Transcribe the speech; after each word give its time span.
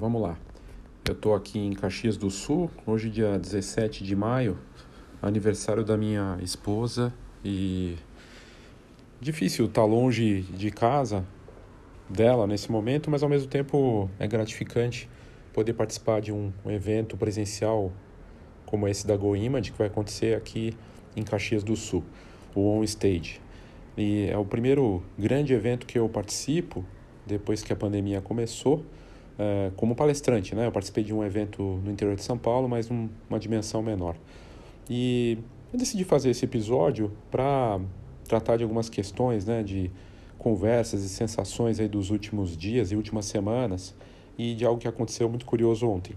vamos 0.00 0.22
lá. 0.22 0.38
Eu 1.06 1.12
estou 1.12 1.34
aqui 1.34 1.58
em 1.58 1.74
Caxias 1.74 2.16
do 2.16 2.30
Sul, 2.30 2.70
hoje 2.86 3.10
dia 3.10 3.38
17 3.38 4.02
de 4.02 4.16
maio, 4.16 4.56
aniversário 5.20 5.84
da 5.84 5.94
minha 5.94 6.38
esposa 6.40 7.12
e 7.44 7.96
difícil 9.20 9.66
estar 9.66 9.82
tá 9.82 9.86
longe 9.86 10.40
de 10.40 10.70
casa 10.70 11.22
dela 12.08 12.46
nesse 12.46 12.72
momento, 12.72 13.10
mas 13.10 13.22
ao 13.22 13.28
mesmo 13.28 13.46
tempo 13.46 14.08
é 14.18 14.26
gratificante 14.26 15.06
poder 15.52 15.74
participar 15.74 16.22
de 16.22 16.32
um, 16.32 16.50
evento 16.64 17.14
presencial 17.18 17.92
como 18.64 18.88
esse 18.88 19.06
da 19.06 19.14
GoImage 19.14 19.72
que 19.72 19.78
vai 19.78 19.88
acontecer 19.88 20.34
aqui 20.34 20.74
em 21.14 21.22
Caxias 21.22 21.62
do 21.62 21.76
Sul, 21.76 22.02
o 22.54 22.66
On 22.70 22.82
Stage. 22.84 23.38
E 23.98 24.30
é 24.30 24.38
o 24.38 24.46
primeiro 24.46 25.02
grande 25.18 25.52
evento 25.52 25.84
que 25.84 25.98
eu 25.98 26.08
participo 26.08 26.86
depois 27.26 27.62
que 27.62 27.70
a 27.70 27.76
pandemia 27.76 28.22
começou 28.22 28.86
é, 29.40 29.70
como 29.74 29.94
palestrante, 29.94 30.54
né? 30.54 30.66
Eu 30.66 30.72
participei 30.72 31.02
de 31.02 31.14
um 31.14 31.24
evento 31.24 31.62
no 31.82 31.90
interior 31.90 32.14
de 32.14 32.22
São 32.22 32.36
Paulo, 32.36 32.68
mas 32.68 32.90
um, 32.90 33.08
uma 33.28 33.38
dimensão 33.38 33.82
menor. 33.82 34.14
E 34.88 35.38
eu 35.72 35.78
decidi 35.78 36.04
fazer 36.04 36.28
esse 36.28 36.44
episódio 36.44 37.10
para 37.30 37.80
tratar 38.28 38.58
de 38.58 38.64
algumas 38.64 38.90
questões, 38.90 39.46
né? 39.46 39.62
De 39.62 39.90
conversas 40.36 41.02
e 41.02 41.08
sensações 41.08 41.80
aí 41.80 41.88
dos 41.88 42.10
últimos 42.10 42.54
dias 42.54 42.92
e 42.92 42.96
últimas 42.96 43.24
semanas 43.24 43.94
e 44.36 44.54
de 44.54 44.64
algo 44.66 44.78
que 44.78 44.88
aconteceu 44.88 45.26
muito 45.26 45.46
curioso 45.46 45.88
ontem. 45.88 46.14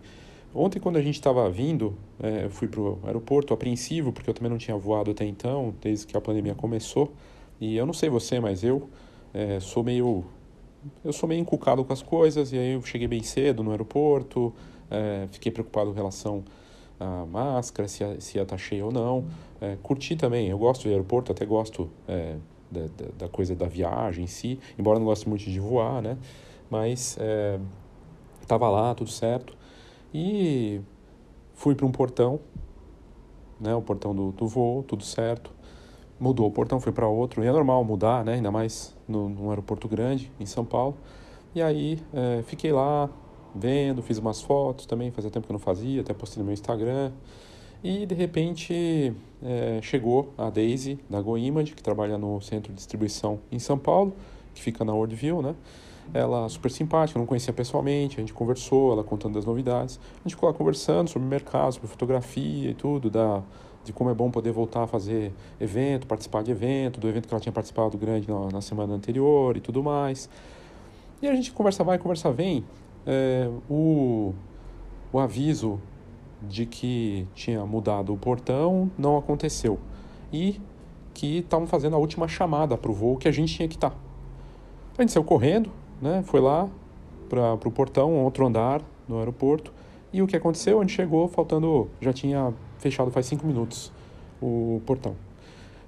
Ontem, 0.53 0.80
quando 0.80 0.98
a 0.98 1.02
gente 1.02 1.16
estava 1.16 1.50
vindo, 1.50 1.98
é, 2.22 2.44
eu 2.45 2.50
fui 2.50 2.67
para 2.67 2.81
o 2.81 3.00
aeroporto 3.05 3.53
apreensivo, 3.53 4.12
porque 4.12 4.30
eu 4.30 4.34
também 4.34 4.52
não 4.52 4.58
tinha 4.58 4.76
voado 4.78 5.12
até 5.12 5.26
então, 5.26 5.73
desde 5.81 6.05
que 6.05 6.16
a 6.17 6.22
pandemia 6.22 6.55
começou. 6.55 7.14
E 7.59 7.78
eu 7.78 7.86
não 7.86 7.94
sei 7.94 8.09
você, 8.09 8.40
mas 8.40 8.64
eu 8.64 8.90
é, 9.34 9.59
sou 9.62 9.84
meio 9.84 10.25
eu 11.03 11.14
sou 11.14 11.28
meio 11.28 11.42
encucado 11.42 11.84
com 11.84 11.94
as 11.94 12.02
coisas 12.02 12.52
e 12.52 12.58
aí 12.58 12.73
eu 12.73 12.81
cheguei 12.81 13.08
bem 13.08 13.23
cedo 13.23 13.64
no 13.64 13.72
aeroporto, 13.72 14.53
é, 14.90 15.28
fiquei 15.31 15.52
preocupado 15.52 15.92
com 15.92 15.95
relação 15.95 16.44
à 17.00 17.25
máscara, 17.25 17.88
se 17.88 18.03
ia, 18.03 18.20
se 18.20 18.38
ia 18.38 18.44
estar 18.44 18.56
tá 18.56 18.62
cheio 18.62 18.86
ou 18.86 18.92
não. 18.92 19.25
É, 19.62 19.78
curti 19.81 20.16
também, 20.16 20.50
eu 20.50 20.58
gosto 20.58 20.84
do 20.84 20.90
aeroporto, 20.90 21.31
até 21.31 21.45
gosto 21.45 21.90
é, 22.08 22.38
da, 22.70 22.81
da, 23.17 23.30
coisa 23.30 23.56
da 23.56 23.67
viagem 23.67 24.25
em 24.25 24.28
si, 24.28 24.59
embora 24.78 25.00
não 25.00 25.06
goste 25.06 25.28
muito 25.28 25.44
de 25.44 25.59
voar, 25.59 26.02
né? 26.02 26.17
Mas 26.70 27.18
estava 28.42 28.68
lá, 28.68 28.95
tudo 28.95 29.12
certo. 29.12 29.56
E 30.12 30.81
fui 31.53 31.75
para 31.75 31.86
um 31.86 31.92
portão, 31.92 32.40
né? 33.59 33.75
O 33.75 33.81
portão 33.81 34.16
do, 34.16 34.31
do 34.31 34.47
voo, 34.47 34.81
tudo 34.81 35.03
certo 35.03 35.53
mudou 36.23 36.47
o 36.47 36.52
portão, 36.52 36.79
foi 36.79 36.93
para 36.93 37.05
outro. 37.05 37.43
E 37.43 37.47
é 37.47 37.52
normal 37.52 37.83
mudar, 37.83 38.23
né? 38.23 38.35
Ainda 38.35 38.49
mais 38.49 38.95
no, 39.05 39.27
num 39.27 39.49
aeroporto 39.49 39.89
grande, 39.89 40.31
em 40.39 40.45
São 40.45 40.63
Paulo. 40.63 40.95
E 41.53 41.61
aí 41.61 41.99
é, 42.13 42.41
fiquei 42.43 42.71
lá 42.71 43.09
vendo, 43.53 44.02
fiz 44.02 44.17
umas 44.17 44.41
fotos 44.41 44.85
também, 44.85 45.11
fazia 45.11 45.29
tempo 45.29 45.45
que 45.45 45.51
eu 45.51 45.55
não 45.55 45.59
fazia, 45.59 45.99
até 45.99 46.13
postei 46.13 46.39
no 46.39 46.45
meu 46.45 46.53
Instagram. 46.53 47.11
E 47.83 48.05
de 48.05 48.16
repente 48.16 49.13
é, 49.44 49.79
chegou 49.81 50.33
a 50.38 50.49
Daisy 50.49 50.97
da 51.09 51.21
GoImage, 51.21 51.75
que 51.75 51.83
trabalha 51.83 52.17
no 52.17 52.39
centro 52.39 52.71
de 52.71 52.77
distribuição 52.77 53.39
em 53.51 53.59
São 53.59 53.77
Paulo, 53.77 54.13
que 54.55 54.61
fica 54.61 54.85
na 54.85 54.94
Worldview, 54.94 55.41
né? 55.41 55.53
Ela 56.13 56.47
super 56.47 56.71
simpática, 56.71 57.19
não 57.19 57.25
conhecia 57.25 57.53
pessoalmente, 57.53 58.17
a 58.17 58.21
gente 58.21 58.33
conversou, 58.33 58.94
ela 58.94 59.03
contando 59.03 59.33
das 59.33 59.45
novidades. 59.45 59.99
A 60.16 60.23
gente 60.23 60.35
ficou 60.35 60.47
lá 60.49 60.55
conversando 60.55 61.09
sobre 61.09 61.27
mercado, 61.27 61.73
sobre 61.73 61.89
fotografia 61.89 62.71
e 62.71 62.73
tudo, 62.73 63.09
da, 63.09 63.41
de 63.84 63.92
como 63.92 64.09
é 64.09 64.14
bom 64.14 64.31
poder 64.31 64.52
voltar 64.52 64.84
a 64.84 64.88
fazer 64.88 65.34
evento, 65.59 66.08
participar 66.08 66.44
de 66.44 66.52
evento, 66.52 67.00
do 67.00 67.08
evento 67.08 67.28
que 67.28 67.34
ela 67.34 67.42
tinha 67.42 67.52
participado 67.52 67.98
grande 67.98 68.28
na, 68.30 68.50
na 68.50 68.62
semana 68.62 68.94
anterior 68.94 69.58
e 69.58 69.59
tudo 69.59 69.84
mais. 69.84 70.30
E 71.22 71.28
a 71.28 71.35
gente 71.35 71.52
conversa 71.52 71.84
vai, 71.84 71.97
conversa 71.97 72.31
vem. 72.31 72.66
É, 73.06 73.50
o, 73.69 74.34
o 75.12 75.19
aviso 75.19 75.80
de 76.41 76.66
que 76.66 77.28
tinha 77.34 77.66
mudado 77.66 78.13
o 78.13 78.18
portão 78.18 78.90
não 78.97 79.18
aconteceu. 79.18 79.80
E 80.31 80.59
que 81.13 81.40
estavam 81.40 81.68
fazendo 81.68 81.96
a 81.96 82.00
última 82.00 82.28
chamada 82.28 82.78
para 82.78 82.91
o 82.91 82.94
voo 82.94 83.18
que 83.18 83.28
a 83.28 83.31
gente 83.31 83.53
tinha 83.53 83.68
que 83.68 83.75
estar. 83.75 83.91
Tá. 83.91 83.96
A 84.97 85.02
gente 85.02 85.12
saiu 85.12 85.24
correndo, 85.24 85.69
né? 86.02 86.24
foi 86.25 86.40
lá 86.40 86.69
para 87.30 87.53
o 87.53 87.72
portão, 87.72 88.24
outro 88.24 88.46
andar 88.46 88.81
no 89.07 89.18
aeroporto. 89.19 89.74
E 90.12 90.22
o 90.22 90.28
que 90.28 90.36
aconteceu? 90.36 90.80
A 90.80 90.81
gente 90.81 90.94
chegou 90.94 91.28
faltando, 91.28 91.90
já 92.00 92.13
tinha 92.13 92.53
fechado 92.83 93.09
faz 93.09 93.25
cinco 93.25 93.47
minutos 93.47 93.91
o 94.41 94.81
portão. 94.85 95.16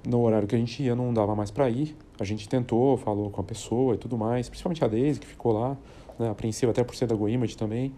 No 0.06 0.22
horário 0.22 0.48
que 0.48 0.54
a 0.54 0.58
gente 0.58 0.82
ia, 0.82 0.94
não 0.94 1.12
dava 1.12 1.34
mais 1.34 1.50
para 1.50 1.68
ir. 1.68 1.96
A 2.18 2.24
gente 2.24 2.48
tentou, 2.48 2.96
falou 2.96 3.30
com 3.30 3.40
a 3.40 3.44
pessoa 3.44 3.94
e 3.94 3.98
tudo 3.98 4.16
mais, 4.16 4.48
principalmente 4.48 4.82
a 4.82 4.88
Daisy, 4.88 5.20
que 5.20 5.26
ficou 5.26 5.52
lá, 5.52 5.76
né, 6.18 6.30
apreensiva 6.30 6.72
até 6.72 6.82
por 6.82 6.96
ser 6.96 7.06
da 7.06 7.14
GoImage 7.14 7.56
também. 7.56 7.92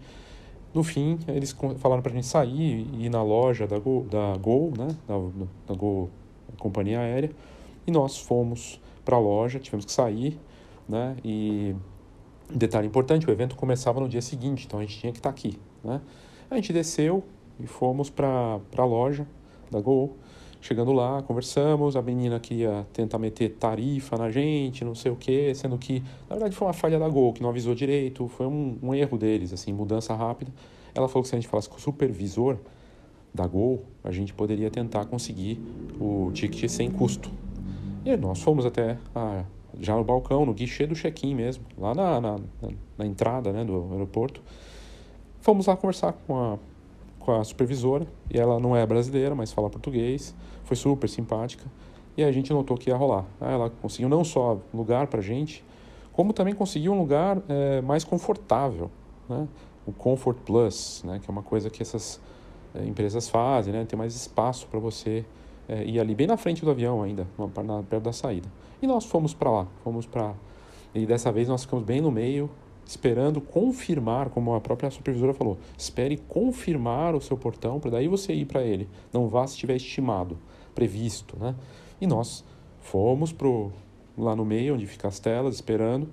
No 0.73 0.83
fim, 0.83 1.17
eles 1.27 1.55
falaram 1.77 2.01
para 2.01 2.11
a 2.11 2.15
gente 2.15 2.27
sair 2.27 2.87
e 2.93 3.05
ir 3.05 3.09
na 3.09 3.23
loja 3.23 3.65
da 3.65 3.79
Gol, 3.79 4.03
da 4.03 4.35
Gol 4.37 4.73
né, 4.77 4.87
da, 5.07 5.15
da 5.67 5.73
Gol 5.73 6.09
companhia 6.59 6.99
aérea, 6.99 7.31
e 7.87 7.91
nós 7.91 8.17
fomos 8.17 8.79
para 9.05 9.15
a 9.15 9.19
loja, 9.19 9.57
tivemos 9.59 9.85
que 9.85 9.91
sair, 9.91 10.37
né, 10.87 11.15
e 11.23 11.73
detalhe 12.53 12.87
importante, 12.87 13.25
o 13.25 13.31
evento 13.31 13.55
começava 13.55 13.99
no 13.99 14.09
dia 14.09 14.21
seguinte, 14.21 14.65
então 14.67 14.79
a 14.79 14.81
gente 14.83 14.99
tinha 14.99 15.11
que 15.11 15.19
estar 15.19 15.29
tá 15.29 15.35
aqui, 15.35 15.57
né. 15.83 16.01
A 16.51 16.55
gente 16.55 16.73
desceu, 16.73 17.23
e 17.59 17.67
fomos 17.67 18.09
para 18.09 18.59
a 18.77 18.85
loja 18.85 19.27
da 19.69 19.79
Gol. 19.79 20.17
Chegando 20.61 20.91
lá, 20.91 21.21
conversamos, 21.21 21.95
a 21.95 22.01
menina 22.01 22.37
queria 22.37 22.85
tentar 22.91 23.17
meter 23.17 23.51
tarifa 23.51 24.17
na 24.17 24.29
gente, 24.29 24.83
não 24.83 24.93
sei 24.93 25.09
o 25.09 25.15
quê, 25.15 25.53
sendo 25.55 25.77
que, 25.77 26.01
na 26.29 26.35
verdade, 26.35 26.53
foi 26.53 26.67
uma 26.67 26.73
falha 26.73 26.99
da 26.99 27.07
Gol, 27.07 27.31
que 27.31 27.41
não 27.41 27.49
avisou 27.49 27.73
direito, 27.73 28.27
foi 28.27 28.45
um, 28.45 28.77
um 28.83 28.93
erro 28.93 29.17
deles, 29.17 29.53
assim, 29.53 29.71
mudança 29.71 30.13
rápida. 30.13 30.51
Ela 30.93 31.07
falou 31.07 31.23
que 31.23 31.29
se 31.29 31.35
a 31.35 31.39
gente 31.39 31.47
falasse 31.47 31.69
com 31.69 31.77
o 31.77 31.79
supervisor 31.79 32.57
da 33.33 33.47
Gol, 33.47 33.85
a 34.03 34.11
gente 34.11 34.33
poderia 34.33 34.69
tentar 34.69 35.05
conseguir 35.05 35.61
o 35.99 36.29
ticket 36.33 36.69
sem 36.69 36.91
custo. 36.91 37.31
E 38.03 38.17
nós 38.17 38.41
fomos 38.41 38.65
até 38.65 38.97
a, 39.15 39.45
já 39.79 39.95
no 39.95 40.03
balcão, 40.03 40.45
no 40.45 40.53
guichê 40.53 40.85
do 40.85 40.95
check-in 40.95 41.35
mesmo, 41.35 41.63
lá 41.77 41.93
na, 41.93 42.19
na, 42.19 42.39
na 42.97 43.05
entrada 43.05 43.53
né, 43.53 43.63
do 43.63 43.87
aeroporto. 43.91 44.41
Fomos 45.39 45.67
lá 45.67 45.77
conversar 45.77 46.13
com 46.13 46.35
a 46.35 46.59
com 47.19 47.31
a 47.31 47.43
supervisora, 47.43 48.07
e 48.29 48.39
ela 48.39 48.59
não 48.59 48.75
é 48.75 48.85
brasileira, 48.85 49.35
mas 49.35 49.51
fala 49.51 49.69
português, 49.69 50.35
foi 50.63 50.75
super 50.75 51.07
simpática, 51.07 51.65
e 52.17 52.23
a 52.23 52.31
gente 52.31 52.51
notou 52.51 52.77
que 52.77 52.89
ia 52.89 52.95
rolar. 52.95 53.25
Ela 53.39 53.69
conseguiu 53.69 54.09
não 54.09 54.23
só 54.23 54.57
lugar 54.73 55.07
para 55.07 55.21
gente, 55.21 55.63
como 56.11 56.33
também 56.33 56.53
conseguiu 56.53 56.91
um 56.91 56.99
lugar 56.99 57.41
é, 57.47 57.81
mais 57.81 58.03
confortável, 58.03 58.91
né? 59.29 59.47
o 59.85 59.91
Comfort 59.91 60.37
Plus, 60.45 61.01
né? 61.05 61.19
que 61.19 61.29
é 61.29 61.31
uma 61.31 61.41
coisa 61.41 61.69
que 61.69 61.81
essas 61.81 62.19
é, 62.75 62.83
empresas 62.85 63.29
fazem, 63.29 63.71
né? 63.71 63.85
tem 63.85 63.97
mais 63.97 64.15
espaço 64.15 64.67
para 64.67 64.79
você 64.79 65.23
é, 65.67 65.83
ir 65.85 65.99
ali 65.99 66.13
bem 66.13 66.27
na 66.27 66.35
frente 66.35 66.63
do 66.65 66.71
avião 66.71 67.01
ainda, 67.01 67.25
perto 67.89 68.03
da 68.03 68.11
saída. 68.11 68.49
E 68.81 68.87
nós 68.87 69.05
fomos 69.05 69.33
para 69.33 69.49
lá, 69.49 69.67
fomos 69.83 70.05
para... 70.05 70.33
E 70.93 71.05
dessa 71.05 71.31
vez 71.31 71.47
nós 71.47 71.63
ficamos 71.63 71.85
bem 71.85 72.01
no 72.01 72.11
meio, 72.11 72.49
esperando 72.89 73.39
confirmar, 73.39 74.31
como 74.31 74.55
a 74.55 74.59
própria 74.59 74.89
supervisora 74.89 75.31
falou, 75.31 75.59
espere 75.77 76.17
confirmar 76.17 77.13
o 77.13 77.21
seu 77.21 77.37
portão 77.37 77.79
para 77.79 77.91
daí 77.91 78.07
você 78.07 78.33
ir 78.33 78.45
para 78.45 78.63
ele. 78.63 78.89
Não 79.13 79.27
vá 79.27 79.45
se 79.45 79.55
tiver 79.55 79.75
estimado, 79.75 80.39
previsto, 80.73 81.37
né? 81.37 81.53
E 82.01 82.07
nós 82.07 82.43
fomos 82.81 83.31
pro 83.31 83.71
lá 84.17 84.35
no 84.35 84.43
meio 84.43 84.73
onde 84.73 84.87
ficam 84.87 85.07
as 85.07 85.19
telas 85.19 85.53
esperando. 85.53 86.09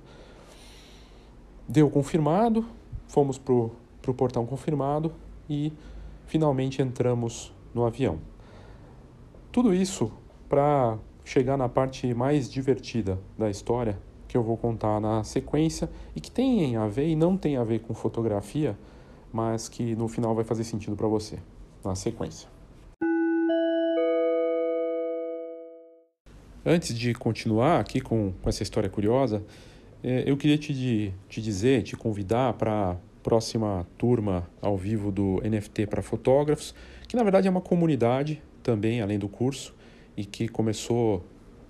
Deu 1.67 1.89
confirmado, 1.89 2.63
fomos 3.09 3.39
pro 3.39 3.73
pro 4.03 4.13
portão 4.13 4.45
confirmado 4.45 5.13
e 5.49 5.73
finalmente 6.27 6.83
entramos 6.83 7.53
no 7.75 7.87
avião. 7.87 8.19
Tudo 9.51 9.75
isso 9.75 10.13
para 10.47 10.99
chegar 11.25 11.57
na 11.57 11.71
parte 11.71 12.13
mais 12.13 12.49
divertida 12.49 13.19
da 13.37 13.51
história, 13.51 13.99
que 14.37 14.39
eu 14.39 14.43
vou 14.43 14.59
contar 14.59 15.01
na 15.01 15.25
sequência 15.25 15.89
e 16.15 16.21
que 16.21 16.31
tem 16.31 16.77
a 16.77 16.87
ver 16.87 17.09
e 17.09 17.17
não 17.17 17.39
tem 17.39 17.57
a 17.57 17.65
ver 17.65 17.81
com 17.81 17.95
fotografia, 17.95 18.77
mas 19.33 19.67
que 19.67 19.97
no 19.97 20.09
final 20.09 20.35
vai 20.35 20.45
fazer 20.45 20.63
sentido 20.63 20.95
para 20.95 21.09
você 21.09 21.39
na 21.83 21.95
sequência. 21.95 22.47
Antes 26.65 26.95
de 26.95 27.15
continuar 27.15 27.81
aqui 27.81 27.99
com, 27.99 28.35
com 28.43 28.49
essa 28.49 28.63
história 28.63 28.91
curiosa, 28.91 29.43
é, 30.05 30.25
eu 30.27 30.37
queria 30.37 30.59
te, 30.59 31.15
te 31.29 31.41
dizer, 31.41 31.83
te 31.83 31.97
convidar 31.97 32.53
para 32.55 32.91
a 32.93 32.97
próxima 33.23 33.87
turma 33.97 34.47
ao 34.61 34.77
vivo 34.77 35.11
do 35.11 35.41
NFT 35.43 35.87
para 35.87 36.03
fotógrafos, 36.03 36.75
que 37.09 37.17
na 37.17 37.23
verdade 37.23 37.49
é 37.49 37.51
uma 37.51 37.63
comunidade 37.63 38.43
também, 38.63 39.01
além 39.01 39.19
do 39.19 39.29
curso, 39.29 39.75
e 40.15 40.27
que 40.27 40.47
começou 40.47 41.25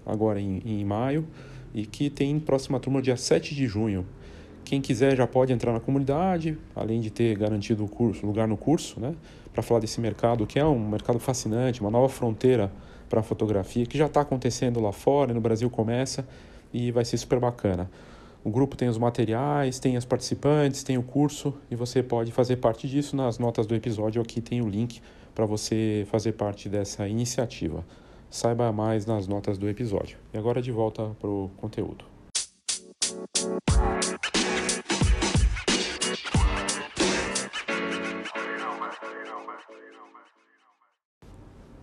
agora 0.05 0.41
em, 0.41 0.63
em 0.65 0.85
maio 0.85 1.29
e 1.77 1.85
que 1.85 2.09
tem 2.09 2.41
próxima 2.41 2.81
turma 2.81 3.03
dia 3.03 3.19
7 3.19 3.55
de 3.55 3.67
junho. 3.67 4.07
Quem 4.65 4.81
quiser 4.81 5.15
já 5.15 5.27
pode 5.27 5.53
entrar 5.53 5.75
na 5.75 5.79
comunidade, 5.79 6.57
além 6.75 7.03
de 7.03 7.11
ter 7.11 7.37
garantido 7.37 7.85
o 7.85 7.89
curso, 7.89 8.27
lugar 8.27 8.49
no 8.49 8.57
curso, 8.57 8.99
né, 8.99 9.15
para 9.53 9.63
falar 9.63 9.81
desse 9.81 10.01
mercado 10.01 10.47
que 10.47 10.59
é 10.59 10.65
um 10.65 10.89
mercado 10.89 11.19
fascinante, 11.19 11.83
uma 11.83 11.91
nova 11.91 12.09
fronteira 12.09 12.73
para 13.11 13.21
a 13.21 13.23
fotografia 13.23 13.85
que 13.85 13.99
já 13.99 14.07
está 14.07 14.23
acontecendo 14.23 14.81
lá 14.81 14.91
fora, 14.91 15.35
no 15.35 15.41
Brasil 15.41 15.69
começa 15.69 16.27
e 16.73 16.91
vai 16.91 17.05
ser 17.05 17.19
super 17.19 17.39
bacana. 17.39 17.91
O 18.43 18.49
grupo 18.49 18.75
tem 18.75 18.89
os 18.89 18.97
materiais, 18.97 19.79
tem 19.79 19.99
as 19.99 20.05
participantes, 20.05 20.83
tem 20.83 20.97
o 20.97 21.03
curso 21.03 21.53
e 21.71 21.77
você 21.77 22.03
pode 22.03 22.33
fazer 22.33 22.57
parte 22.57 22.89
disso. 22.89 23.15
Nas 23.15 23.39
notas 23.39 23.67
do 23.67 23.75
episódio 23.75 24.23
aqui 24.23 24.41
tem 24.41 24.63
o 24.63 24.69
link 24.69 25.03
para 25.35 25.45
você 25.45 26.07
fazer 26.11 26.33
parte 26.33 26.69
dessa 26.69 27.07
iniciativa. 27.07 27.85
Saiba 28.31 28.73
mais 28.73 29.07
nas 29.07 29.27
notas 29.27 29.57
do 29.59 29.69
episódio. 29.69 30.19
E 30.33 30.39
agora 30.39 30.61
de 30.61 30.71
volta 30.73 31.17
para 31.21 31.31
o 31.31 31.51
conteúdo. 31.57 32.05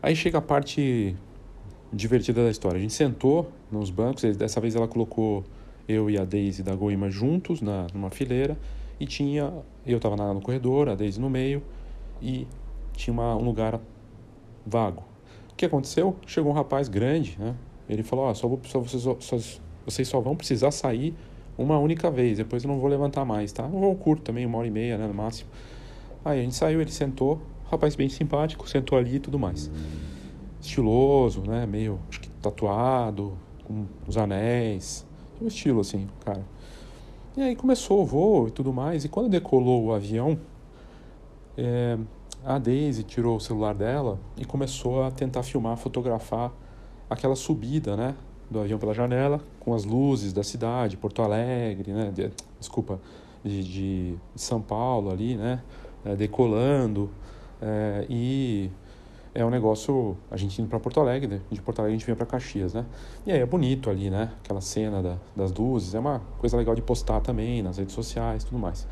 Aí 0.01 0.15
chega 0.17 0.37
a 0.37 0.41
parte 0.41 1.15
divertida 1.91 2.43
da 2.43 2.51
história. 2.51 2.77
A 2.77 2.81
gente 2.81 2.93
sentou 2.93 3.49
nos 3.71 3.89
bancos, 3.89 4.23
dessa 4.35 4.59
vez 4.59 4.75
ela 4.75 4.87
colocou 4.87 5.45
eu 5.87 6.09
e 6.09 6.17
a 6.17 6.25
Daisy 6.25 6.61
da 6.61 6.75
Goima 6.75 7.09
juntos 7.09 7.61
na, 7.61 7.87
numa 7.93 8.09
fileira 8.09 8.57
e 8.99 9.05
tinha, 9.05 9.53
eu 9.85 9.97
estava 9.97 10.15
no 10.33 10.41
corredor, 10.41 10.89
a 10.89 10.95
Daisy 10.95 11.21
no 11.21 11.29
meio 11.29 11.63
e 12.21 12.45
tinha 12.93 13.13
uma, 13.13 13.35
um 13.35 13.45
lugar 13.45 13.79
vago. 14.65 15.12
Que 15.63 15.67
aconteceu? 15.67 16.17
Chegou 16.27 16.51
um 16.51 16.53
rapaz 16.53 16.89
grande, 16.89 17.37
né? 17.39 17.55
Ele 17.87 18.03
falou, 18.03 18.29
oh, 18.29 18.35
só, 18.35 18.49
vou, 18.49 18.59
só, 18.65 18.81
vocês, 18.81 19.01
só, 19.01 19.37
vocês 19.85 20.07
só 20.09 20.19
vão 20.19 20.35
precisar 20.35 20.71
sair 20.71 21.15
uma 21.57 21.79
única 21.79 22.11
vez, 22.11 22.37
depois 22.37 22.65
eu 22.65 22.67
não 22.67 22.81
vou 22.81 22.89
levantar 22.89 23.23
mais, 23.23 23.53
tá? 23.53 23.65
Um 23.65 23.79
voo 23.79 23.95
curto 23.95 24.23
também, 24.23 24.45
uma 24.45 24.57
hora 24.57 24.67
e 24.67 24.71
meia, 24.71 24.97
né, 24.97 25.07
no 25.07 25.13
máximo. 25.13 25.49
Aí 26.25 26.41
a 26.41 26.43
gente 26.43 26.53
saiu, 26.53 26.81
ele 26.81 26.91
sentou, 26.91 27.41
rapaz 27.71 27.95
bem 27.95 28.09
simpático, 28.09 28.67
sentou 28.67 28.97
ali 28.97 29.15
e 29.15 29.19
tudo 29.19 29.39
mais. 29.39 29.71
Estiloso, 30.59 31.43
né, 31.43 31.65
meio, 31.65 31.97
acho 32.09 32.19
que 32.19 32.29
tatuado, 32.41 33.37
com 33.63 33.85
os 34.05 34.17
anéis, 34.17 35.07
um 35.41 35.47
estilo 35.47 35.79
assim, 35.79 36.09
cara. 36.25 36.43
E 37.37 37.41
aí 37.41 37.55
começou 37.55 38.01
o 38.01 38.05
voo 38.05 38.49
e 38.49 38.51
tudo 38.51 38.73
mais, 38.73 39.05
e 39.05 39.07
quando 39.07 39.29
decolou 39.29 39.85
o 39.85 39.93
avião, 39.93 40.37
é, 41.57 41.97
a 42.45 42.57
Daisy 42.57 43.03
tirou 43.03 43.37
o 43.37 43.39
celular 43.39 43.73
dela 43.73 44.19
e 44.37 44.45
começou 44.45 45.03
a 45.03 45.11
tentar 45.11 45.43
filmar, 45.43 45.77
fotografar 45.77 46.51
aquela 47.09 47.35
subida, 47.35 47.95
né, 47.95 48.15
do 48.49 48.59
avião 48.59 48.77
pela 48.77 48.93
janela, 48.93 49.41
com 49.59 49.73
as 49.73 49.85
luzes 49.85 50.33
da 50.33 50.43
cidade, 50.43 50.97
Porto 50.97 51.21
Alegre, 51.21 51.91
né, 51.91 52.11
de, 52.11 52.31
desculpa, 52.59 52.99
de, 53.43 53.63
de, 53.63 54.15
São 54.35 54.61
Paulo 54.61 55.11
ali, 55.11 55.35
né, 55.35 55.61
é, 56.05 56.15
decolando, 56.15 57.09
é, 57.61 58.05
e 58.09 58.69
é 59.33 59.43
um 59.43 59.49
negócio, 59.49 60.15
a 60.29 60.37
gente 60.37 60.61
indo 60.61 60.69
para 60.69 60.79
Porto 60.79 60.99
Alegre, 60.99 61.27
né? 61.27 61.41
de 61.49 61.59
Porto 61.61 61.79
Alegre 61.79 61.95
a 61.95 61.97
gente 61.97 62.05
vinha 62.05 62.15
para 62.15 62.25
Caxias, 62.25 62.73
né? 62.73 62.85
E 63.25 63.31
aí 63.31 63.39
é 63.39 63.45
bonito 63.45 63.89
ali, 63.89 64.09
né? 64.09 64.31
Aquela 64.43 64.61
cena 64.61 65.01
da, 65.01 65.17
das 65.35 65.51
luzes, 65.51 65.95
é 65.95 65.99
uma 65.99 66.21
coisa 66.37 66.55
legal 66.55 66.75
de 66.75 66.83
postar 66.83 67.19
também 67.19 67.63
nas 67.63 67.77
redes 67.77 67.95
sociais, 67.95 68.43
tudo 68.43 68.59
mais. 68.59 68.87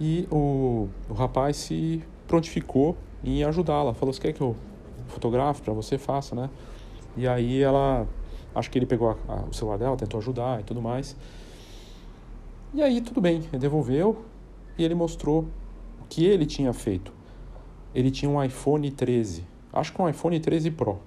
E 0.00 0.26
o, 0.30 0.88
o 1.10 1.12
rapaz 1.12 1.58
se 1.58 2.02
prontificou 2.30 2.96
em 3.24 3.42
ajudá-la, 3.44 3.92
falou: 3.92 4.12
"Você 4.12 4.20
quer 4.20 4.32
que 4.32 4.40
eu 4.40 4.54
fotografe 5.08 5.62
para 5.62 5.74
você 5.74 5.98
faça, 5.98 6.34
né?" 6.34 6.48
E 7.16 7.26
aí 7.26 7.60
ela, 7.60 8.06
acho 8.54 8.70
que 8.70 8.78
ele 8.78 8.86
pegou 8.86 9.10
a, 9.10 9.32
a, 9.32 9.36
o 9.42 9.52
celular 9.52 9.76
dela, 9.76 9.96
tentou 9.96 10.18
ajudar 10.18 10.60
e 10.60 10.62
tudo 10.62 10.80
mais. 10.80 11.16
E 12.72 12.82
aí 12.82 13.00
tudo 13.00 13.20
bem, 13.20 13.42
ele 13.52 13.58
devolveu 13.58 14.24
e 14.78 14.84
ele 14.84 14.94
mostrou 14.94 15.48
o 16.00 16.04
que 16.08 16.24
ele 16.24 16.46
tinha 16.46 16.72
feito. 16.72 17.12
Ele 17.92 18.10
tinha 18.10 18.30
um 18.30 18.42
iPhone 18.42 18.88
13 18.90 19.50
acho 19.72 19.92
que 19.92 20.00
um 20.00 20.08
iPhone 20.08 20.38
13 20.38 20.70
Pro. 20.70 20.98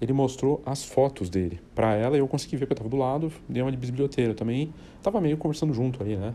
Ele 0.00 0.12
mostrou 0.12 0.62
as 0.64 0.84
fotos 0.84 1.28
dele 1.28 1.60
para 1.74 1.94
ela 1.96 2.16
e 2.16 2.20
eu 2.20 2.28
consegui 2.28 2.56
ver 2.56 2.66
que 2.66 2.72
eu 2.72 2.74
estava 2.74 2.88
do 2.88 2.96
lado, 2.96 3.32
dei 3.48 3.62
uma 3.62 3.70
de 3.70 3.76
bisbilhoteiro 3.76 4.32
também, 4.34 4.72
estava 4.96 5.20
meio 5.20 5.36
conversando 5.36 5.74
junto 5.74 6.02
ali, 6.02 6.16
né? 6.16 6.34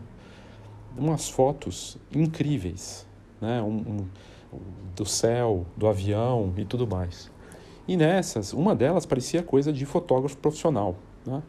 Umas 0.96 1.30
fotos 1.30 1.96
incríveis, 2.14 3.06
né? 3.44 3.62
Um, 3.62 3.76
um, 3.76 4.06
do 4.94 5.04
céu, 5.04 5.66
do 5.76 5.86
avião 5.86 6.52
e 6.56 6.64
tudo 6.64 6.86
mais. 6.86 7.30
E 7.86 7.96
nessas, 7.96 8.52
uma 8.52 8.74
delas 8.74 9.04
parecia 9.04 9.42
coisa 9.42 9.72
de 9.72 9.84
fotógrafo 9.84 10.36
profissional, 10.36 10.96
né? 11.26 11.42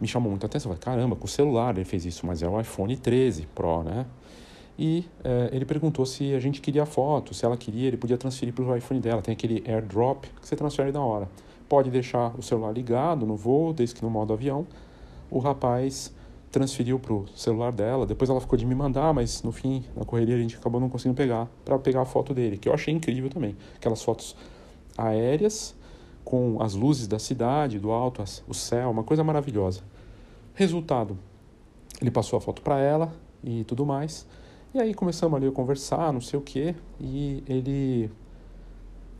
Me 0.00 0.08
chamou 0.08 0.30
muita 0.30 0.46
atenção, 0.46 0.72
falei, 0.72 0.82
caramba, 0.82 1.14
com 1.14 1.26
o 1.26 1.28
celular 1.28 1.76
ele 1.76 1.84
fez 1.84 2.04
isso, 2.04 2.26
mas 2.26 2.42
é 2.42 2.48
o 2.48 2.60
iPhone 2.60 2.96
13 2.96 3.46
Pro, 3.54 3.84
né? 3.84 4.06
e 4.78 5.04
é, 5.22 5.50
ele 5.52 5.64
perguntou 5.64 6.04
se 6.06 6.34
a 6.34 6.40
gente 6.40 6.60
queria 6.60 6.82
a 6.82 6.86
foto, 6.86 7.34
se 7.34 7.44
ela 7.44 7.56
queria, 7.56 7.88
ele 7.88 7.96
podia 7.96 8.16
transferir 8.16 8.54
para 8.54 8.64
o 8.64 8.76
iPhone 8.76 9.00
dela. 9.00 9.22
Tem 9.22 9.32
aquele 9.32 9.62
AirDrop 9.66 10.26
que 10.40 10.48
você 10.48 10.56
transfere 10.56 10.90
na 10.92 11.04
hora. 11.04 11.28
Pode 11.68 11.90
deixar 11.90 12.34
o 12.38 12.42
celular 12.42 12.72
ligado 12.72 13.26
no 13.26 13.36
voo, 13.36 13.72
desde 13.72 13.94
que 13.94 14.02
no 14.02 14.10
modo 14.10 14.32
avião. 14.32 14.66
O 15.30 15.38
rapaz 15.38 16.12
transferiu 16.52 16.98
para 16.98 17.14
o 17.14 17.26
celular 17.34 17.72
dela. 17.72 18.06
Depois 18.06 18.28
ela 18.28 18.40
ficou 18.40 18.58
de 18.58 18.66
me 18.66 18.74
mandar, 18.74 19.12
mas 19.14 19.42
no 19.42 19.50
fim, 19.50 19.84
na 19.96 20.04
correria, 20.04 20.36
a 20.36 20.38
gente 20.38 20.56
acabou 20.56 20.80
não 20.80 20.88
conseguindo 20.88 21.16
pegar 21.16 21.48
para 21.64 21.78
pegar 21.78 22.02
a 22.02 22.04
foto 22.04 22.34
dele, 22.34 22.58
que 22.58 22.68
eu 22.68 22.74
achei 22.74 22.92
incrível 22.92 23.30
também. 23.30 23.56
Aquelas 23.74 24.02
fotos 24.02 24.36
aéreas 24.96 25.74
com 26.24 26.62
as 26.62 26.74
luzes 26.74 27.08
da 27.08 27.18
cidade, 27.18 27.78
do 27.78 27.90
alto, 27.90 28.22
o 28.46 28.54
céu, 28.54 28.90
uma 28.90 29.02
coisa 29.02 29.24
maravilhosa. 29.24 29.80
Resultado, 30.54 31.18
ele 32.00 32.10
passou 32.10 32.36
a 32.36 32.40
foto 32.40 32.60
para 32.62 32.78
ela 32.78 33.12
e 33.42 33.64
tudo 33.64 33.86
mais. 33.86 34.26
E 34.74 34.78
aí 34.78 34.94
começamos 34.94 35.36
ali 35.36 35.46
a 35.46 35.50
conversar, 35.50 36.12
não 36.12 36.20
sei 36.20 36.38
o 36.38 36.42
quê, 36.42 36.74
e 37.00 37.42
ele 37.48 38.10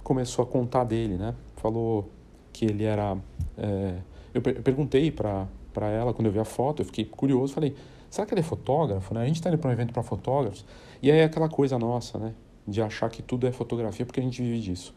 começou 0.04 0.42
a 0.42 0.46
contar 0.46 0.84
dele, 0.84 1.16
né? 1.16 1.34
Falou 1.56 2.10
que 2.52 2.66
ele 2.66 2.84
era. 2.84 3.16
É... 3.56 3.96
eu, 4.34 4.42
eu 4.44 4.62
perguntei 4.62 5.10
para 5.10 5.46
ela 5.80 6.12
quando 6.12 6.26
eu 6.26 6.32
vi 6.32 6.38
a 6.38 6.44
foto, 6.44 6.82
eu 6.82 6.86
fiquei 6.86 7.04
curioso, 7.04 7.52
falei: 7.52 7.74
será 8.10 8.26
que 8.26 8.34
ele 8.34 8.40
é 8.40 8.44
fotógrafo? 8.44 9.14
Né? 9.14 9.22
A 9.22 9.26
gente 9.26 9.36
está 9.36 9.48
indo 9.48 9.58
para 9.58 9.70
um 9.70 9.72
evento 9.72 9.92
para 9.92 10.02
fotógrafos, 10.02 10.64
e 11.02 11.10
aí 11.10 11.18
é 11.18 11.24
aquela 11.24 11.48
coisa 11.48 11.78
nossa, 11.78 12.18
né? 12.18 12.34
De 12.66 12.80
achar 12.80 13.10
que 13.10 13.22
tudo 13.22 13.46
é 13.46 13.52
fotografia 13.52 14.06
porque 14.06 14.20
a 14.20 14.22
gente 14.22 14.40
vive 14.42 14.60
disso. 14.60 14.94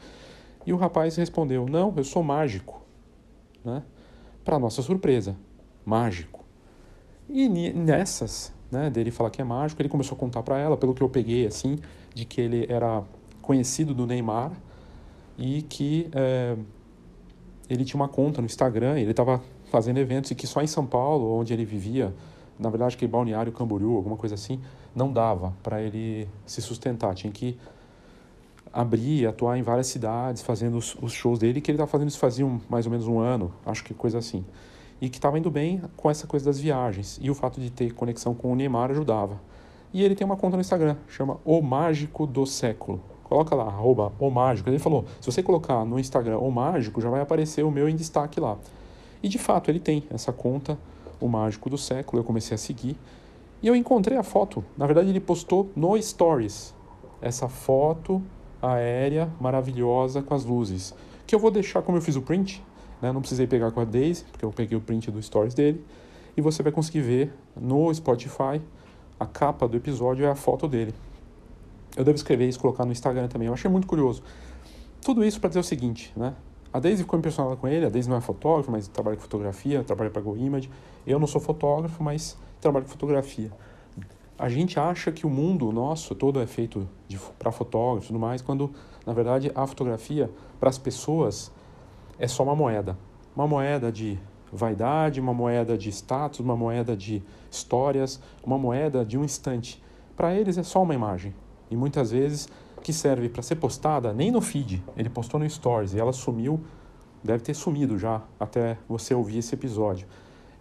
E 0.65 0.73
o 0.73 0.77
rapaz 0.77 1.15
respondeu: 1.15 1.65
não, 1.65 1.93
eu 1.95 2.03
sou 2.03 2.23
mágico, 2.23 2.81
né? 3.63 3.83
Para 4.43 4.59
nossa 4.59 4.81
surpresa, 4.81 5.35
mágico. 5.83 6.43
E 7.27 7.49
nessas 7.49 8.53
né, 8.71 8.89
dele 8.89 9.11
falar 9.11 9.29
que 9.29 9.41
é 9.41 9.43
mágico, 9.43 9.81
ele 9.81 9.89
começou 9.89 10.15
a 10.15 10.19
contar 10.19 10.43
para 10.43 10.57
ela, 10.57 10.77
pelo 10.77 10.93
que 10.93 11.01
eu 11.01 11.09
peguei, 11.09 11.47
assim, 11.47 11.77
de 12.13 12.25
que 12.25 12.41
ele 12.41 12.65
era 12.69 13.03
conhecido 13.41 13.93
do 13.93 14.05
Neymar 14.05 14.51
e 15.37 15.61
que 15.63 16.09
é, 16.13 16.55
ele 17.69 17.85
tinha 17.85 17.99
uma 17.99 18.07
conta 18.07 18.41
no 18.41 18.45
Instagram, 18.45 18.99
ele 18.99 19.11
estava 19.11 19.41
fazendo 19.65 19.97
eventos 19.97 20.31
e 20.31 20.35
que 20.35 20.47
só 20.47 20.61
em 20.61 20.67
São 20.67 20.85
Paulo, 20.85 21.37
onde 21.37 21.53
ele 21.53 21.65
vivia, 21.65 22.13
na 22.59 22.69
verdade 22.69 22.95
que 22.97 23.07
Balneário 23.07 23.51
Camboriú, 23.51 23.95
alguma 23.95 24.17
coisa 24.17 24.35
assim, 24.35 24.59
não 24.95 25.11
dava 25.11 25.53
para 25.61 25.81
ele 25.81 26.27
se 26.45 26.61
sustentar, 26.61 27.13
tinha 27.15 27.31
que 27.31 27.57
abrir, 28.71 29.27
atuar 29.27 29.57
em 29.57 29.61
várias 29.61 29.87
cidades, 29.87 30.41
fazendo 30.41 30.77
os, 30.77 30.95
os 31.01 31.13
shows 31.13 31.39
dele, 31.39 31.61
que 31.61 31.71
ele 31.71 31.77
estava 31.77 31.89
fazendo 31.89 32.09
isso 32.09 32.19
fazia 32.19 32.45
um, 32.45 32.59
mais 32.69 32.85
ou 32.85 32.91
menos 32.91 33.07
um 33.07 33.19
ano, 33.19 33.53
acho 33.65 33.83
que 33.83 33.93
coisa 33.93 34.17
assim 34.17 34.43
e 35.01 35.09
que 35.09 35.17
estava 35.17 35.37
indo 35.37 35.51
bem 35.51 35.81
com 35.95 36.09
essa 36.09 36.25
coisa 36.25 36.45
das 36.45 36.59
viagens. 36.59 37.19
E 37.21 37.29
o 37.29 37.35
fato 37.35 37.59
de 37.59 37.69
ter 37.69 37.93
conexão 37.93 38.33
com 38.33 38.51
o 38.51 38.55
Neymar 38.55 38.91
ajudava. 38.91 39.39
E 39.93 40.03
ele 40.03 40.15
tem 40.15 40.25
uma 40.25 40.35
conta 40.35 40.57
no 40.57 40.61
Instagram, 40.61 40.97
chama 41.07 41.37
O 41.45 41.61
Mágico 41.61 42.25
do 42.25 42.45
Século. 42.45 43.01
Coloca 43.23 43.55
lá, 43.55 43.65
arroba 43.65 44.11
O 44.19 44.29
Mágico. 44.29 44.69
Ele 44.69 44.79
falou, 44.79 45.05
se 45.19 45.31
você 45.31 45.41
colocar 45.41 45.85
no 45.85 45.99
Instagram 45.99 46.37
O 46.37 46.51
Mágico, 46.51 47.01
já 47.01 47.09
vai 47.09 47.21
aparecer 47.21 47.63
o 47.63 47.71
meu 47.71 47.89
em 47.89 47.95
destaque 47.95 48.39
lá. 48.39 48.57
E 49.21 49.27
de 49.27 49.37
fato 49.37 49.69
ele 49.69 49.79
tem 49.79 50.03
essa 50.09 50.31
conta, 50.31 50.77
O 51.19 51.27
Mágico 51.27 51.69
do 51.69 51.77
Século, 51.77 52.21
eu 52.21 52.23
comecei 52.25 52.55
a 52.55 52.57
seguir. 52.57 52.97
E 53.61 53.67
eu 53.67 53.75
encontrei 53.75 54.17
a 54.17 54.23
foto. 54.23 54.63
Na 54.77 54.85
verdade 54.85 55.09
ele 55.09 55.19
postou 55.19 55.71
no 55.75 55.99
Stories. 56.01 56.73
Essa 57.21 57.47
foto 57.47 58.21
aérea 58.61 59.29
maravilhosa 59.39 60.21
com 60.21 60.33
as 60.33 60.43
luzes. 60.43 60.93
Que 61.25 61.33
eu 61.33 61.39
vou 61.39 61.49
deixar 61.49 61.81
como 61.81 61.97
eu 61.97 62.01
fiz 62.01 62.15
o 62.15 62.21
print 62.21 62.61
né? 63.01 63.11
Não 63.11 63.21
precisei 63.21 63.47
pegar 63.47 63.71
com 63.71 63.79
a 63.79 63.85
Daisy, 63.85 64.25
porque 64.31 64.43
eu 64.43 64.51
peguei 64.51 64.77
o 64.77 64.81
print 64.81 65.11
do 65.11 65.21
stories 65.21 65.53
dele. 65.53 65.83
E 66.35 66.41
você 66.41 66.61
vai 66.63 66.71
conseguir 66.71 67.01
ver 67.01 67.33
no 67.55 67.93
Spotify 67.93 68.61
a 69.19 69.25
capa 69.25 69.67
do 69.67 69.77
episódio 69.77 70.25
é 70.25 70.29
a 70.29 70.35
foto 70.35 70.67
dele. 70.67 70.93
Eu 71.95 72.03
devo 72.03 72.15
escrever 72.15 72.47
isso 72.47 72.57
e 72.57 72.61
colocar 72.61 72.83
no 72.83 72.91
Instagram 72.91 73.27
também. 73.27 73.47
Eu 73.47 73.53
achei 73.53 73.69
muito 73.71 73.87
curioso. 73.87 74.21
Tudo 75.01 75.23
isso 75.23 75.39
para 75.39 75.49
dizer 75.49 75.59
o 75.59 75.63
seguinte, 75.63 76.11
né? 76.15 76.33
A 76.75 76.79
Daisy 76.79 77.03
ficou 77.03 77.17
impressionada 77.17 77.55
com 77.55 77.69
ele. 77.69 77.85
A 77.85 77.89
Daisy 77.89 78.09
não 78.09 78.17
é 78.17 78.21
fotógrafa, 78.21 78.69
mas 78.69 78.85
trabalha 78.89 79.15
com 79.15 79.21
fotografia, 79.21 79.81
trabalha 79.81 80.09
para 80.09 80.21
Go 80.21 80.35
Image. 80.35 80.69
Eu 81.07 81.17
não 81.17 81.25
sou 81.25 81.39
fotógrafo, 81.39 82.03
mas 82.03 82.37
trabalho 82.59 82.83
com 82.83 82.91
fotografia. 82.91 83.49
A 84.37 84.49
gente 84.49 84.77
acha 84.77 85.09
que 85.09 85.25
o 85.25 85.29
mundo 85.29 85.71
nosso 85.71 86.13
todo 86.13 86.37
é 86.41 86.45
feito 86.45 86.85
para 87.39 87.49
fotógrafos 87.49 88.03
e 88.03 88.07
tudo 88.07 88.19
mais, 88.19 88.41
quando 88.41 88.71
na 89.05 89.13
verdade 89.13 89.53
a 89.55 89.65
fotografia 89.65 90.29
para 90.59 90.67
as 90.67 90.77
pessoas 90.77 91.49
é 92.19 92.27
só 92.27 92.43
uma 92.43 92.57
moeda. 92.57 92.97
Uma 93.33 93.47
moeda 93.47 93.89
de 93.89 94.19
vaidade, 94.51 95.21
uma 95.21 95.33
moeda 95.33 95.77
de 95.77 95.87
status, 95.87 96.41
uma 96.41 96.57
moeda 96.57 96.93
de 96.93 97.23
histórias, 97.49 98.19
uma 98.43 98.57
moeda 98.57 99.05
de 99.05 99.17
um 99.17 99.23
instante. 99.23 99.81
Para 100.13 100.35
eles 100.35 100.57
é 100.57 100.63
só 100.63 100.83
uma 100.83 100.93
imagem. 100.93 101.33
E 101.71 101.77
muitas 101.77 102.11
vezes 102.11 102.49
que 102.85 102.93
serve 102.93 103.29
para 103.29 103.41
ser 103.41 103.55
postada 103.55 104.13
nem 104.13 104.29
no 104.29 104.39
feed. 104.39 104.83
Ele 104.95 105.09
postou 105.09 105.39
no 105.39 105.49
Stories 105.49 105.95
e 105.95 105.99
ela 105.99 106.13
sumiu, 106.13 106.61
deve 107.23 107.41
ter 107.41 107.55
sumido 107.55 107.97
já 107.97 108.21
até 108.39 108.77
você 108.87 109.11
ouvir 109.15 109.39
esse 109.39 109.55
episódio. 109.55 110.05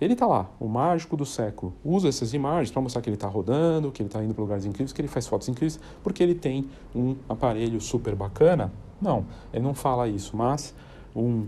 Ele 0.00 0.14
está 0.14 0.26
lá, 0.26 0.50
o 0.58 0.66
mágico 0.66 1.18
do 1.18 1.26
século. 1.26 1.74
Usa 1.84 2.08
essas 2.08 2.32
imagens 2.32 2.70
para 2.70 2.80
mostrar 2.80 3.02
que 3.02 3.10
ele 3.10 3.16
está 3.16 3.28
rodando, 3.28 3.92
que 3.92 4.00
ele 4.00 4.08
está 4.08 4.24
indo 4.24 4.32
para 4.32 4.40
lugares 4.40 4.64
incríveis, 4.64 4.90
que 4.90 5.02
ele 5.02 5.08
faz 5.08 5.26
fotos 5.26 5.50
incríveis, 5.50 5.78
porque 6.02 6.22
ele 6.22 6.34
tem 6.34 6.66
um 6.96 7.14
aparelho 7.28 7.78
super 7.78 8.14
bacana. 8.14 8.72
Não, 9.02 9.26
ele 9.52 9.62
não 9.62 9.74
fala 9.74 10.08
isso, 10.08 10.34
mas 10.34 10.74
um, 11.14 11.46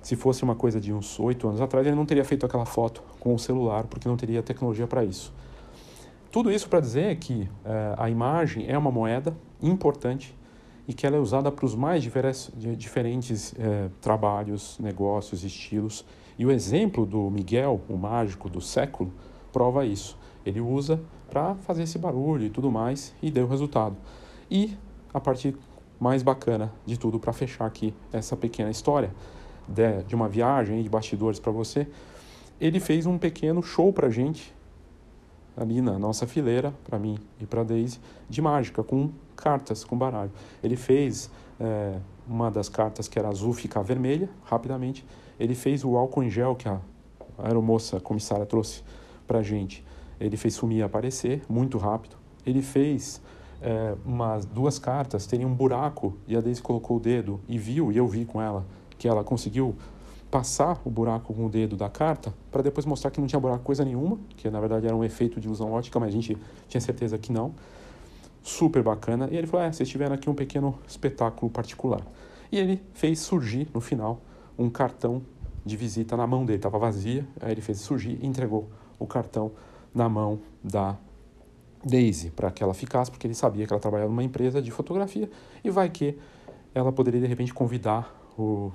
se 0.00 0.14
fosse 0.14 0.44
uma 0.44 0.54
coisa 0.54 0.80
de 0.80 0.92
uns 0.92 1.18
oito 1.18 1.48
anos 1.48 1.60
atrás, 1.60 1.84
ele 1.84 1.96
não 1.96 2.06
teria 2.06 2.24
feito 2.24 2.46
aquela 2.46 2.64
foto 2.64 3.02
com 3.18 3.34
o 3.34 3.38
celular, 3.38 3.82
porque 3.88 4.08
não 4.08 4.16
teria 4.16 4.44
tecnologia 4.44 4.86
para 4.86 5.04
isso. 5.04 5.32
Tudo 6.34 6.50
isso 6.50 6.68
para 6.68 6.80
dizer 6.80 7.16
que 7.18 7.48
eh, 7.64 7.94
a 7.96 8.10
imagem 8.10 8.66
é 8.68 8.76
uma 8.76 8.90
moeda 8.90 9.36
importante 9.66 10.34
e 10.86 10.92
que 10.92 11.06
ela 11.06 11.16
é 11.16 11.18
usada 11.18 11.50
para 11.50 11.64
os 11.64 11.74
mais 11.74 12.02
diferentes 12.02 13.54
eh, 13.58 13.88
trabalhos, 14.00 14.78
negócios, 14.78 15.42
estilos. 15.42 16.04
E 16.38 16.44
o 16.44 16.50
exemplo 16.50 17.06
do 17.06 17.30
Miguel, 17.30 17.80
o 17.88 17.96
mágico 17.96 18.50
do 18.50 18.60
século, 18.60 19.12
prova 19.52 19.86
isso. 19.86 20.18
Ele 20.44 20.60
usa 20.60 21.00
para 21.30 21.54
fazer 21.54 21.84
esse 21.84 21.98
barulho 21.98 22.44
e 22.44 22.50
tudo 22.50 22.70
mais 22.70 23.14
e 23.22 23.30
deu 23.30 23.48
resultado. 23.48 23.96
E 24.50 24.76
a 25.12 25.20
parte 25.20 25.56
mais 25.98 26.22
bacana 26.22 26.72
de 26.84 26.98
tudo 26.98 27.18
para 27.18 27.32
fechar 27.32 27.64
aqui 27.64 27.94
essa 28.12 28.36
pequena 28.36 28.70
história 28.70 29.10
de, 29.66 30.02
de 30.02 30.14
uma 30.14 30.28
viagem 30.28 30.82
de 30.82 30.88
bastidores 30.88 31.40
para 31.40 31.50
você, 31.50 31.88
ele 32.60 32.78
fez 32.78 33.06
um 33.06 33.16
pequeno 33.16 33.62
show 33.62 33.92
para 33.92 34.10
gente 34.10 34.53
ali 35.56 35.80
na 35.80 35.98
nossa 35.98 36.26
fileira, 36.26 36.74
para 36.84 36.98
mim 36.98 37.18
e 37.40 37.46
para 37.46 37.62
Daisy, 37.62 38.00
de 38.28 38.42
mágica, 38.42 38.82
com 38.82 39.10
cartas, 39.36 39.84
com 39.84 39.96
baralho. 39.96 40.32
Ele 40.62 40.76
fez 40.76 41.30
é, 41.60 41.98
uma 42.26 42.50
das 42.50 42.68
cartas 42.68 43.08
que 43.08 43.18
era 43.18 43.28
azul 43.28 43.52
ficar 43.52 43.82
vermelha, 43.82 44.28
rapidamente. 44.44 45.04
Ele 45.38 45.54
fez 45.54 45.84
o 45.84 45.96
álcool 45.96 46.22
em 46.22 46.30
gel 46.30 46.54
que 46.54 46.68
a 46.68 46.80
aeromoça 47.38 47.96
a 47.96 48.00
comissária 48.00 48.46
trouxe 48.46 48.82
para 49.26 49.42
gente. 49.42 49.84
Ele 50.20 50.36
fez 50.36 50.54
sumir 50.54 50.82
aparecer, 50.82 51.42
muito 51.48 51.78
rápido. 51.78 52.16
Ele 52.46 52.62
fez 52.62 53.20
é, 53.60 53.94
umas 54.04 54.44
duas 54.44 54.78
cartas 54.78 55.26
terem 55.26 55.46
um 55.46 55.54
buraco 55.54 56.16
e 56.26 56.36
a 56.36 56.40
Daisy 56.40 56.62
colocou 56.62 56.98
o 56.98 57.00
dedo 57.00 57.40
e 57.48 57.58
viu, 57.58 57.90
e 57.90 57.96
eu 57.96 58.06
vi 58.06 58.24
com 58.24 58.40
ela, 58.40 58.64
que 58.98 59.08
ela 59.08 59.24
conseguiu 59.24 59.74
passar 60.34 60.82
o 60.84 60.90
buraco 60.90 61.32
com 61.32 61.46
o 61.46 61.48
dedo 61.48 61.76
da 61.76 61.88
carta 61.88 62.34
para 62.50 62.60
depois 62.60 62.84
mostrar 62.84 63.12
que 63.12 63.20
não 63.20 63.26
tinha 63.28 63.38
buraco 63.38 63.62
coisa 63.62 63.84
nenhuma, 63.84 64.18
que 64.36 64.50
na 64.50 64.58
verdade 64.58 64.84
era 64.84 64.96
um 64.96 65.04
efeito 65.04 65.38
de 65.38 65.46
ilusão 65.46 65.70
ótica, 65.70 66.00
mas 66.00 66.08
a 66.08 66.10
gente 66.10 66.36
tinha 66.66 66.80
certeza 66.80 67.16
que 67.16 67.30
não. 67.30 67.54
Super 68.42 68.82
bacana. 68.82 69.28
E 69.30 69.36
ele 69.36 69.46
falou: 69.46 69.64
É, 69.64 69.70
vocês 69.70 69.88
tiveram 69.88 70.12
aqui 70.12 70.28
um 70.28 70.34
pequeno 70.34 70.76
espetáculo 70.88 71.48
particular. 71.52 72.00
E 72.50 72.58
ele 72.58 72.82
fez 72.94 73.20
surgir 73.20 73.68
no 73.72 73.80
final 73.80 74.20
um 74.58 74.68
cartão 74.68 75.22
de 75.64 75.76
visita 75.76 76.16
na 76.16 76.26
mão 76.26 76.44
dele, 76.44 76.58
estava 76.58 76.80
vazia. 76.80 77.24
Aí 77.40 77.52
ele 77.52 77.60
fez 77.60 77.78
surgir 77.78 78.18
e 78.20 78.26
entregou 78.26 78.68
o 78.98 79.06
cartão 79.06 79.52
na 79.94 80.08
mão 80.08 80.40
da 80.64 80.96
Daisy 81.84 82.30
para 82.30 82.50
que 82.50 82.60
ela 82.60 82.74
ficasse, 82.74 83.08
porque 83.08 83.24
ele 83.24 83.34
sabia 83.34 83.68
que 83.68 83.72
ela 83.72 83.80
trabalhava 83.80 84.10
numa 84.10 84.24
empresa 84.24 84.60
de 84.60 84.72
fotografia 84.72 85.30
e 85.62 85.70
vai 85.70 85.88
que 85.88 86.18
ela 86.74 86.90
poderia 86.90 87.20
de 87.20 87.26
repente 87.28 87.54
convidar 87.54 88.12
o 88.36 88.72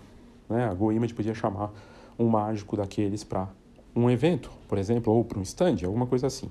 né? 0.50 0.66
A 0.66 0.74
GoImage 0.74 1.14
podia 1.14 1.34
chamar 1.34 1.72
um 2.18 2.28
mágico 2.28 2.76
daqueles 2.76 3.24
para 3.24 3.48
um 3.96 4.10
evento, 4.10 4.52
por 4.68 4.78
exemplo, 4.78 5.14
ou 5.14 5.24
para 5.24 5.40
um 5.40 5.42
stand, 5.42 5.78
alguma 5.86 6.06
coisa 6.06 6.28
assim. 6.28 6.50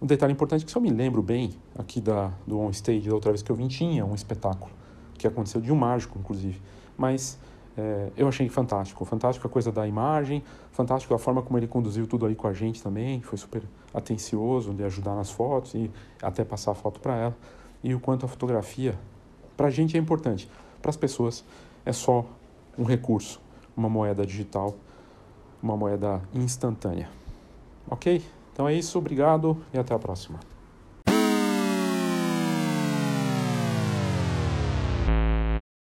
Um 0.00 0.06
detalhe 0.06 0.32
importante 0.32 0.62
é 0.62 0.64
que 0.64 0.70
se 0.70 0.76
eu 0.76 0.82
me 0.82 0.90
lembro 0.90 1.22
bem 1.22 1.52
aqui 1.78 2.00
da, 2.00 2.32
do 2.46 2.58
on 2.58 2.70
stage 2.70 3.08
da 3.08 3.14
outra 3.14 3.30
vez 3.30 3.42
que 3.42 3.50
eu 3.50 3.56
vim, 3.56 3.68
tinha 3.68 4.04
um 4.04 4.14
espetáculo 4.14 4.72
que 5.18 5.26
aconteceu 5.26 5.60
de 5.60 5.70
um 5.70 5.76
mágico, 5.76 6.18
inclusive. 6.18 6.60
Mas 6.96 7.38
é, 7.76 8.10
eu 8.16 8.26
achei 8.26 8.48
fantástico. 8.48 9.04
Fantástico 9.04 9.46
a 9.46 9.50
coisa 9.50 9.70
da 9.70 9.86
imagem, 9.86 10.42
fantástico 10.72 11.14
a 11.14 11.18
forma 11.18 11.42
como 11.42 11.58
ele 11.58 11.66
conduziu 11.66 12.06
tudo 12.06 12.24
aí 12.24 12.34
com 12.34 12.46
a 12.46 12.52
gente 12.52 12.82
também. 12.82 13.20
Foi 13.20 13.36
super 13.36 13.62
atencioso 13.92 14.72
de 14.72 14.82
ajudar 14.84 15.14
nas 15.14 15.30
fotos 15.30 15.74
e 15.74 15.90
até 16.22 16.44
passar 16.44 16.72
a 16.72 16.74
foto 16.74 16.98
para 17.00 17.16
ela. 17.16 17.36
E 17.84 17.94
o 17.94 18.00
quanto 18.00 18.24
a 18.24 18.28
fotografia, 18.28 18.98
para 19.56 19.66
a 19.66 19.70
gente 19.70 19.96
é 19.96 20.00
importante. 20.00 20.50
Para 20.80 20.88
as 20.88 20.96
pessoas 20.96 21.44
é 21.84 21.92
só 21.92 22.24
um 22.78 22.84
recurso, 22.84 23.40
uma 23.76 23.88
moeda 23.88 24.24
digital, 24.26 24.74
uma 25.62 25.76
moeda 25.76 26.22
instantânea. 26.34 27.08
Ok? 27.88 28.22
Então 28.52 28.68
é 28.68 28.74
isso, 28.74 28.98
obrigado 28.98 29.56
e 29.72 29.78
até 29.78 29.94
a 29.94 29.98
próxima. 29.98 30.38